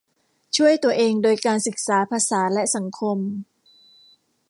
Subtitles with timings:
[0.55, 3.17] ช่วยตัวเองโดยการศึกษาภาษาและสังคม